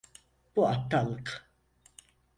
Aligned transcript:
Bu 0.55 0.67
aptallık. 0.69 1.49